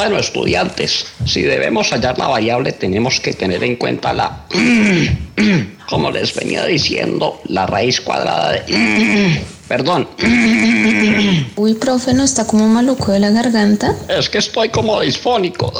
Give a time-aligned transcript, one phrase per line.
[0.00, 4.46] Bueno, estudiantes, si debemos hallar la variable, tenemos que tener en cuenta la,
[5.90, 10.08] como les venía diciendo, la raíz cuadrada de, perdón.
[11.56, 13.94] Uy, profe, ¿no está como maluco de la garganta?
[14.08, 15.70] Es que estoy como disfónico.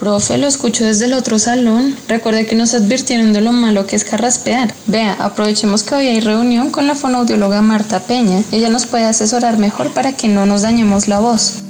[0.00, 1.94] Profe, lo escucho desde el otro salón.
[2.08, 4.74] Recuerde que nos advirtieron de lo malo que es carraspear.
[4.86, 8.42] Vea, aprovechemos que hoy hay reunión con la fonoaudióloga Marta Peña.
[8.50, 11.62] Ella nos puede asesorar mejor para que no nos dañemos la voz.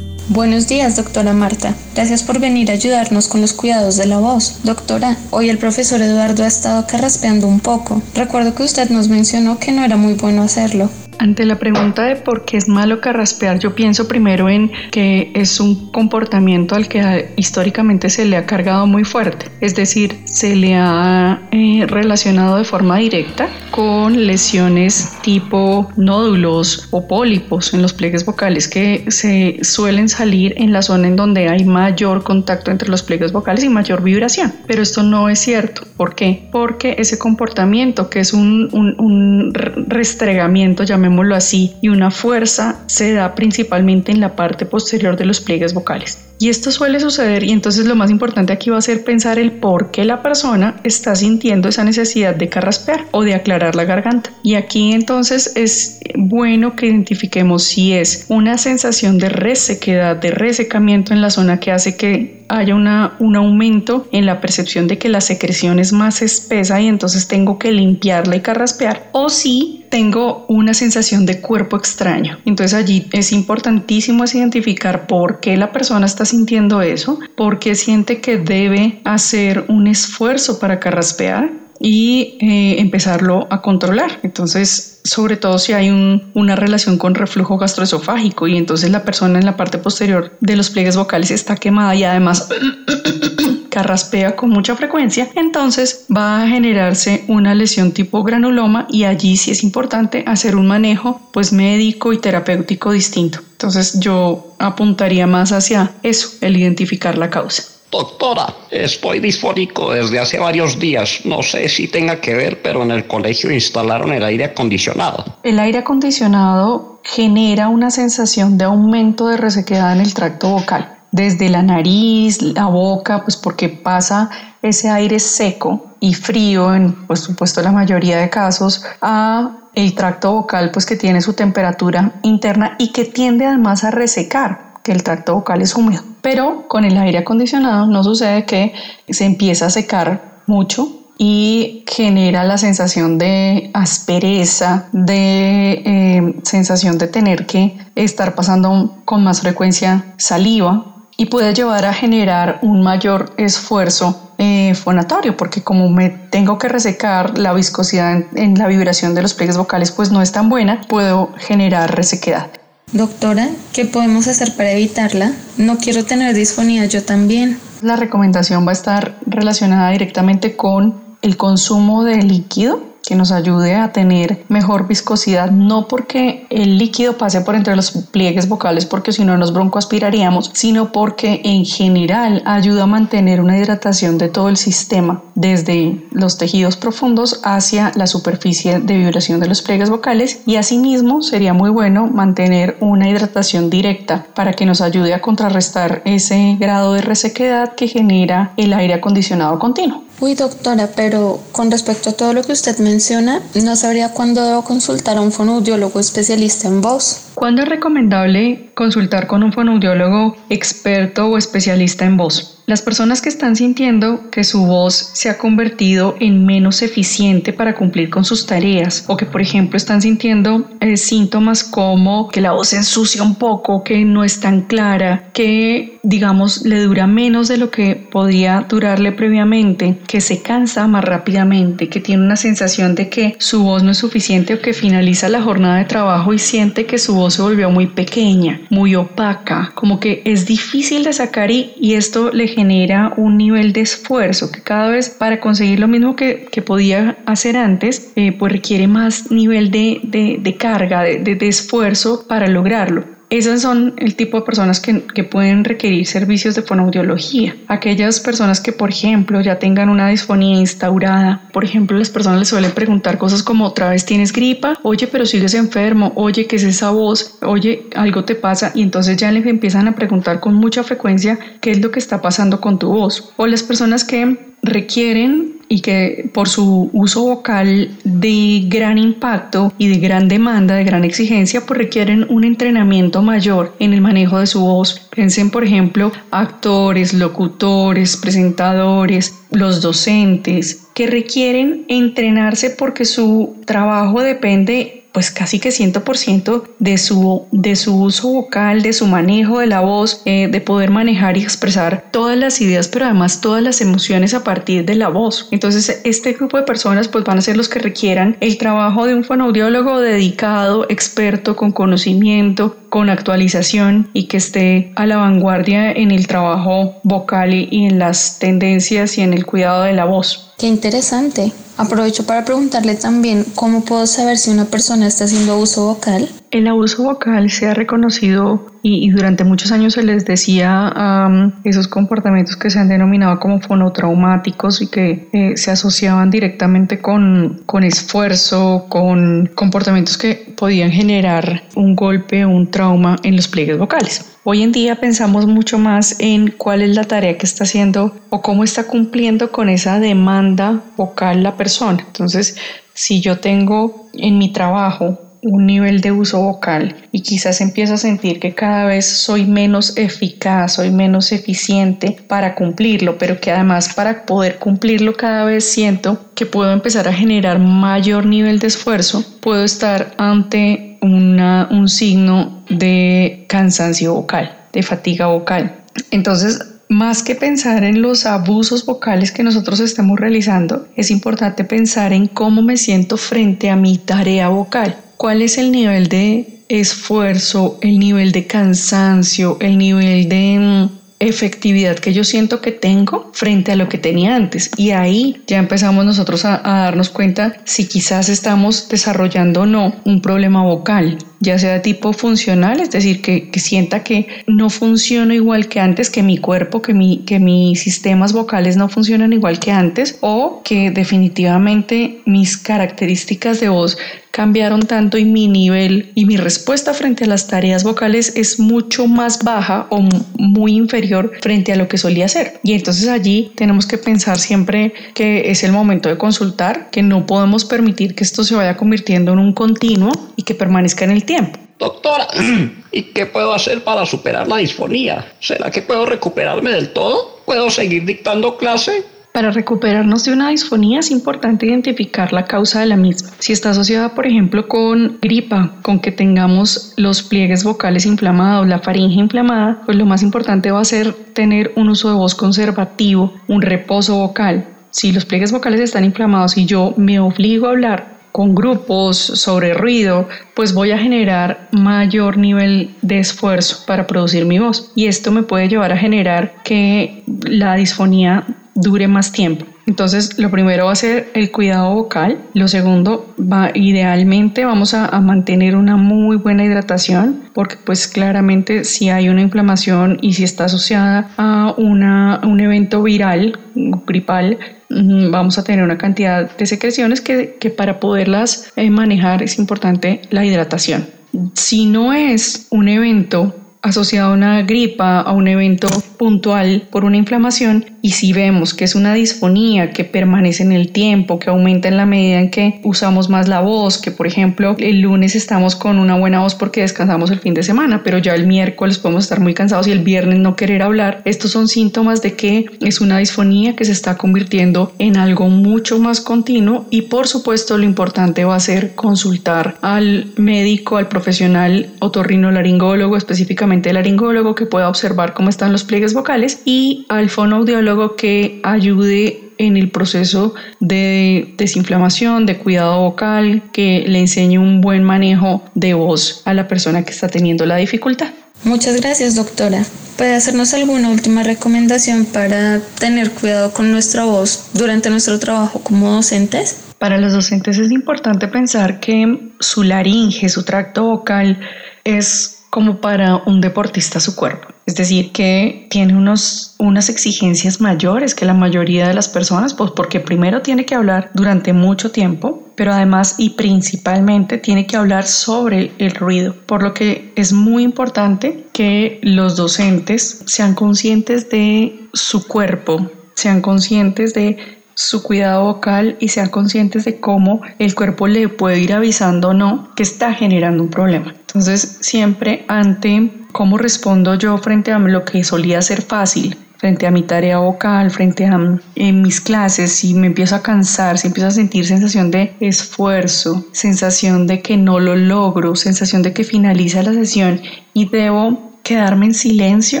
[0.36, 1.74] Buenos días, doctora Marta.
[1.94, 4.58] Gracias por venir a ayudarnos con los cuidados de la voz.
[4.64, 8.02] Doctora, hoy el profesor Eduardo ha estado carraspeando un poco.
[8.14, 10.90] Recuerdo que usted nos mencionó que no era muy bueno hacerlo.
[11.18, 15.60] Ante la pregunta de por qué es malo carraspear, yo pienso primero en que es
[15.60, 20.74] un comportamiento al que históricamente se le ha cargado muy fuerte, es decir, se le
[20.74, 28.24] ha eh, relacionado de forma directa con lesiones tipo nódulos o pólipos en los pliegues
[28.24, 33.02] vocales que se suelen salir en la zona en donde hay mayor contacto entre los
[33.02, 34.52] pliegues vocales y mayor vibración.
[34.66, 35.82] Pero esto no es cierto.
[35.96, 36.48] ¿Por qué?
[36.52, 43.12] Porque ese comportamiento, que es un, un, un restregamiento, llamémoslo así, y una fuerza, se
[43.12, 46.18] da principalmente en la parte posterior de los pliegues vocales.
[46.38, 49.52] Y esto suele suceder y entonces lo más importante aquí va a ser pensar el
[49.52, 54.30] por qué la persona está sintiendo esa necesidad de carraspear o de aclarar la garganta.
[54.42, 61.14] Y aquí entonces es bueno que identifiquemos si es una sensación de resequedad, de resecamiento
[61.14, 65.08] en la zona que hace que haya una, un aumento en la percepción de que
[65.08, 70.44] la secreción es más espesa y entonces tengo que limpiarla y carraspear o si tengo
[70.48, 72.38] una sensación de cuerpo extraño.
[72.44, 78.20] Entonces allí es importantísimo identificar por qué la persona está sintiendo eso, por qué siente
[78.20, 81.50] que debe hacer un esfuerzo para carraspear
[81.80, 84.20] y eh, empezarlo a controlar.
[84.22, 85.90] Entonces, sobre todo si hay
[86.34, 90.70] una relación con reflujo gastroesofágico y entonces la persona en la parte posterior de los
[90.70, 92.48] pliegues vocales está quemada y además
[93.76, 99.50] carraspea con mucha frecuencia, entonces va a generarse una lesión tipo granuloma y allí sí
[99.50, 103.40] es importante hacer un manejo pues médico y terapéutico distinto.
[103.52, 107.64] Entonces yo apuntaría más hacia eso, el identificar la causa.
[107.90, 111.20] Doctora, estoy disfónico desde hace varios días.
[111.24, 115.22] No sé si tenga que ver, pero en el colegio instalaron el aire acondicionado.
[115.42, 121.48] El aire acondicionado genera una sensación de aumento de resequedad en el tracto vocal desde
[121.48, 124.28] la nariz, la boca, pues porque pasa
[124.60, 130.32] ese aire seco y frío en, por supuesto, la mayoría de casos, a el tracto
[130.32, 135.02] vocal, pues que tiene su temperatura interna y que tiende además a resecar, que el
[135.02, 136.02] tracto vocal es húmedo.
[136.20, 138.74] Pero con el aire acondicionado no sucede que
[139.08, 140.88] se empieza a secar mucho
[141.18, 149.24] y genera la sensación de aspereza, de eh, sensación de tener que estar pasando con
[149.24, 155.88] más frecuencia saliva y puede llevar a generar un mayor esfuerzo eh, fonatorio, porque como
[155.88, 160.20] me tengo que resecar, la viscosidad en, la vibración de los pliegues vocales pues no
[160.20, 162.50] es tan buena, puedo generar resequedad.
[162.92, 165.32] Doctora, ¿qué podemos hacer para evitarla?
[165.56, 167.58] No quiero tener disfonía yo también.
[167.82, 173.76] La recomendación va a estar relacionada directamente con el consumo de líquido que nos ayude
[173.76, 179.12] a tener mejor viscosidad, no porque el líquido pase por entre los pliegues vocales, porque
[179.12, 184.48] si no nos broncoaspiraríamos, sino porque en general ayuda a mantener una hidratación de todo
[184.48, 190.40] el sistema, desde los tejidos profundos hacia la superficie de vibración de los pliegues vocales
[190.44, 196.02] y asimismo sería muy bueno mantener una hidratación directa para que nos ayude a contrarrestar
[196.04, 200.05] ese grado de resequedad que genera el aire acondicionado continuo.
[200.18, 204.64] Uy, doctora, pero con respecto a todo lo que usted menciona, ¿no sabría cuándo debo
[204.64, 207.32] consultar a un fonoaudiólogo especialista en voz?
[207.34, 212.55] ¿Cuándo es recomendable consultar con un fonoaudiólogo experto o especialista en voz?
[212.66, 217.76] Las personas que están sintiendo que su voz se ha convertido en menos eficiente para
[217.76, 222.50] cumplir con sus tareas o que por ejemplo están sintiendo eh, síntomas como que la
[222.50, 227.46] voz se ensucia un poco, que no es tan clara, que digamos le dura menos
[227.46, 232.96] de lo que podría durarle previamente, que se cansa más rápidamente, que tiene una sensación
[232.96, 236.40] de que su voz no es suficiente o que finaliza la jornada de trabajo y
[236.40, 241.12] siente que su voz se volvió muy pequeña, muy opaca, como que es difícil de
[241.12, 245.78] sacar y, y esto le genera un nivel de esfuerzo que cada vez para conseguir
[245.78, 250.56] lo mismo que, que podía hacer antes, eh, pues requiere más nivel de, de, de
[250.56, 253.15] carga, de, de esfuerzo para lograrlo.
[253.28, 257.56] Esas son el tipo de personas que, que, pueden requerir servicios de fonoaudiología.
[257.66, 261.48] Aquellas personas que, por ejemplo, ya tengan una disfonía instaurada.
[261.52, 265.26] Por ejemplo, las personas les suelen preguntar cosas como otra vez tienes gripa, oye, pero
[265.26, 267.38] sigues enfermo, oye, ¿qué es esa voz?
[267.42, 268.70] Oye, algo te pasa.
[268.74, 272.22] Y entonces ya les empiezan a preguntar con mucha frecuencia qué es lo que está
[272.22, 273.32] pasando con tu voz.
[273.36, 279.88] O las personas que requieren y que por su uso vocal de gran impacto y
[279.88, 284.46] de gran demanda, de gran exigencia, pues requieren un entrenamiento mayor en el manejo de
[284.46, 285.08] su voz.
[285.10, 295.05] Piensen, por ejemplo, actores, locutores, presentadores, los docentes, que requieren entrenarse porque su trabajo depende
[295.16, 299.80] pues casi que 100% de su, de su uso vocal, de su manejo de la
[299.80, 304.34] voz, eh, de poder manejar y expresar todas las ideas, pero además todas las emociones
[304.34, 305.48] a partir de la voz.
[305.52, 309.14] Entonces, este grupo de personas pues van a ser los que requieran el trabajo de
[309.14, 316.10] un fonoaudiólogo dedicado, experto, con conocimiento, con actualización y que esté a la vanguardia en
[316.10, 320.52] el trabajo vocal y en las tendencias y en el cuidado de la voz.
[320.58, 321.52] Qué interesante.
[321.76, 326.30] Aprovecho para preguntarle también cómo puedo saber si una persona está haciendo uso vocal.
[326.50, 331.88] El abuso vocal se ha reconocido y, durante muchos años se les decía um, esos
[331.88, 337.82] comportamientos que se han denominado como fonotraumáticos y que eh, se asociaban directamente con, con
[337.82, 344.36] esfuerzo, con comportamientos que podían generar un golpe, un trauma en los pliegues vocales.
[344.44, 348.40] Hoy en día pensamos mucho más en cuál es la tarea que está haciendo o
[348.40, 352.04] cómo está cumpliendo con esa demanda vocal la persona.
[352.06, 352.56] Entonces,
[352.94, 357.98] si yo tengo en mi trabajo un nivel de uso vocal y quizás empiezo a
[357.98, 363.94] sentir que cada vez soy menos eficaz, soy menos eficiente para cumplirlo, pero que además
[363.94, 369.24] para poder cumplirlo cada vez siento que puedo empezar a generar mayor nivel de esfuerzo,
[369.40, 375.76] puedo estar ante una, un signo de cansancio vocal, de fatiga vocal.
[376.10, 376.58] Entonces,
[376.88, 382.26] más que pensar en los abusos vocales que nosotros estamos realizando, es importante pensar en
[382.26, 387.98] cómo me siento frente a mi tarea vocal cuál es el nivel de esfuerzo, el
[387.98, 393.76] nivel de cansancio, el nivel de mm, efectividad que yo siento que tengo frente a
[393.76, 394.70] lo que tenía antes.
[394.76, 400.20] Y ahí ya empezamos nosotros a, darnos cuenta si quizás estamos desarrollando o no un
[400.20, 405.68] problema vocal ya sea de tipo funcional, es decir, que, sienta que no funciona igual
[405.68, 409.70] que antes, que mi cuerpo, que, mi, que mis sistemas vocales no funcionan igual que
[409.70, 413.98] antes, o que definitivamente mis características de voz
[414.36, 419.06] cambiaron tanto y mi nivel y mi respuesta frente a las tareas vocales es mucho
[419.06, 420.06] más baja o
[420.36, 422.60] muy inferior frente a lo que solía ser.
[422.62, 427.24] Y entonces allí tenemos que pensar siempre que es el momento de consultar, que no
[427.24, 431.24] podemos permitir que esto se vaya convirtiendo en un continuo y que permanezca en el
[431.24, 431.58] tiempo.
[431.78, 432.28] Doctora,
[432.92, 435.32] ¿y qué puedo hacer para superar la disfonía?
[435.40, 437.40] ¿Será que puedo recuperarme del todo?
[437.46, 439.02] ¿Puedo seguir dictando clase?
[439.36, 443.32] Para recuperarnos de una disfonía es importante identificar la causa de la misma.
[443.38, 448.78] Si está asociada, por ejemplo, con gripa, con que tengamos los pliegues vocales inflamados, la
[448.78, 453.34] faringe inflamada, pues lo más importante va a ser tener un uso de voz conservativo,
[453.46, 454.68] un reposo vocal.
[454.88, 459.74] Si los pliegues vocales están inflamados y yo me obligo a hablar con grupos sobre
[459.74, 464.92] ruido, pues voy a generar mayor nivel de esfuerzo para producir mi voz.
[464.94, 468.46] Y esto me puede llevar a generar que la disfonía
[468.76, 469.66] dure más tiempo.
[469.86, 472.38] Entonces, lo primero va a ser el cuidado vocal.
[472.54, 479.08] Lo segundo, va, idealmente vamos a, mantener una muy buena hidratación, porque pues claramente si
[479.08, 485.64] hay una inflamación y si está asociada a una, un evento viral, gripal, vamos a
[485.64, 491.06] tener una cantidad de secreciones que, que para poderlas eh, manejar es importante la hidratación.
[491.54, 497.16] Si no es un evento asociado a una gripa, a un evento puntual por una
[497.16, 501.88] inflamación y si vemos que es una disfonía que permanece en el tiempo, que aumenta
[501.88, 505.74] en la medida en que usamos más la voz, que por ejemplo el lunes estamos
[505.74, 509.24] con una buena voz porque descansamos el fin de semana, pero ya el miércoles podemos
[509.24, 513.00] estar muy cansados y el viernes no querer hablar, estos son síntomas de que es
[513.00, 517.84] una disfonía que se está convirtiendo en algo mucho más continuo y por supuesto lo
[517.84, 524.88] importante va a ser consultar al médico, al profesional otorrinolaringólogo, específicamente el laringólogo que pueda
[524.88, 531.54] observar cómo están los pliegues vocales y al fonoaudiólogo que ayude en el proceso de
[531.56, 537.04] desinflamación, de cuidado vocal, que le enseñe un buen manejo de voz a la persona
[537.04, 538.28] que está teniendo la dificultad.
[538.64, 539.84] Muchas gracias, doctora.
[540.16, 546.10] ¿Puede hacernos alguna última recomendación para tener cuidado con nuestra voz durante nuestro trabajo como
[546.10, 546.78] docentes?
[546.98, 551.60] Para los docentes es importante pensar que su laringe, su tracto vocal,
[552.04, 554.68] es como para un deportista su cuerpo.
[554.86, 559.90] Es decir, que tiene unos, unas exigencias mayores que la mayoría de las personas, pues
[559.90, 565.26] porque primero tiene que hablar durante mucho tiempo, pero además y principalmente tiene que hablar
[565.26, 572.08] sobre el ruido, por lo que es muy importante que los docentes sean conscientes de
[572.12, 574.56] su cuerpo, sean conscientes de
[574.96, 579.54] su cuidado vocal y sean conscientes de cómo el cuerpo le puede ir avisando o
[579.54, 581.34] no que está generando un problema.
[581.38, 587.10] Entonces, siempre ante cómo respondo yo frente a lo que solía ser fácil, frente a
[587.10, 588.58] mi tarea vocal, frente a
[588.94, 593.66] en mis clases, si me empiezo a cansar, si empiezo a sentir sensación de esfuerzo,
[593.72, 597.60] sensación de que no lo logro, sensación de que finaliza la sesión
[597.92, 600.00] y debo quedarme en silencio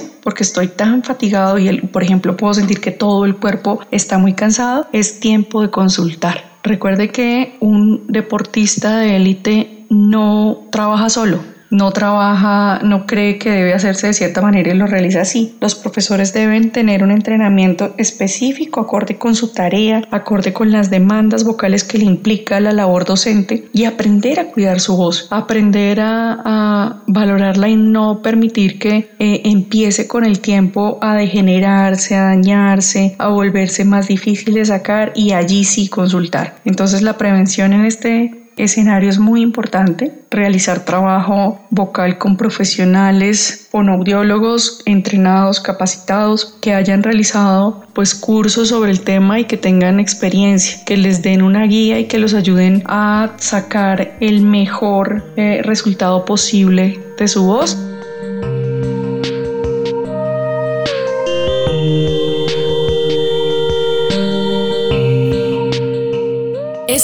[0.22, 4.34] porque estoy tan fatigado y, por ejemplo, puedo sentir que todo el cuerpo está muy
[4.34, 6.44] cansado, es tiempo de consultar.
[6.62, 11.40] Recuerde que un deportista de élite no trabaja solo,
[11.70, 15.56] no trabaja, no cree que debe hacerse de cierta manera y lo realiza así.
[15.60, 21.44] Los profesores deben tener un entrenamiento específico acorde con su tarea, acorde con las demandas
[21.44, 27.02] vocales que le implica la labor docente y aprender a cuidar su voz, aprender a,
[27.06, 33.28] valorarla y no permitir que eh, empiece con el tiempo a degenerarse, a dañarse, a
[33.28, 36.56] volverse más difícil de sacar y allí sí consultar.
[36.64, 44.82] Entonces la prevención en este escenario es muy importante, realizar trabajo vocal con profesionales fonoaudiólogos
[44.86, 50.96] entrenados, capacitados, que hayan realizado pues cursos sobre el tema y que tengan experiencia, que
[50.96, 56.98] les den una guía y que los ayuden a sacar el mejor eh, resultado posible
[57.18, 57.76] de su voz.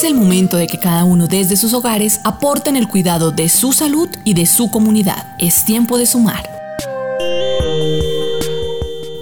[0.02, 3.72] Es el momento de que cada uno desde sus hogares aporten el cuidado de su
[3.72, 5.28] salud y de su comunidad.
[5.38, 6.51] Es tiempo de sumar.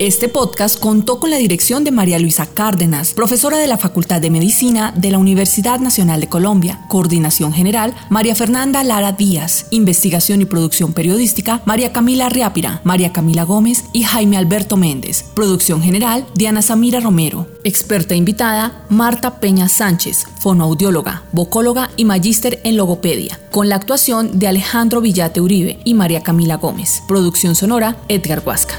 [0.00, 4.30] Este podcast contó con la dirección de María Luisa Cárdenas, profesora de la Facultad de
[4.30, 6.86] Medicina de la Universidad Nacional de Colombia.
[6.88, 9.66] Coordinación General, María Fernanda Lara Díaz.
[9.68, 15.22] Investigación y producción periodística, María Camila Riápira, María Camila Gómez y Jaime Alberto Méndez.
[15.34, 17.46] Producción General, Diana Samira Romero.
[17.62, 24.48] Experta invitada, Marta Peña Sánchez, fonoaudióloga, vocóloga y magíster en logopedia, con la actuación de
[24.48, 27.02] Alejandro Villate Uribe y María Camila Gómez.
[27.06, 28.78] Producción sonora, Edgar Huasca.